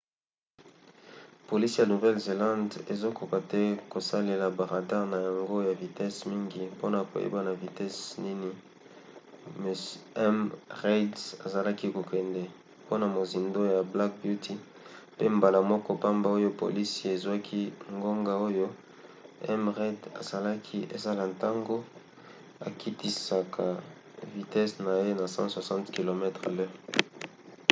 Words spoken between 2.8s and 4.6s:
ezokoka te kosalela